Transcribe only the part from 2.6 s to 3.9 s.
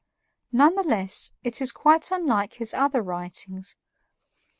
other writings.